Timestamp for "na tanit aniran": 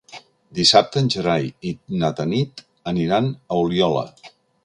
2.03-3.31